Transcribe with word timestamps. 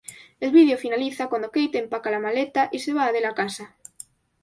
El 0.39 0.49
vídeo 0.51 0.79
finaliza 0.79 1.27
cuando 1.29 1.51
Kate 1.51 1.77
empaca 1.77 2.09
la 2.09 2.19
maleta 2.19 2.69
y 2.71 2.79
se 2.79 2.91
va 2.91 3.11
de 3.11 3.21
la 3.21 3.35
casa. 3.35 3.75